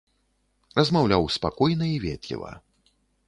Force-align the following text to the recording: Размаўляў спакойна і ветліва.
Размаўляў 0.77 1.27
спакойна 1.35 1.85
і 1.99 2.01
ветліва. 2.09 2.51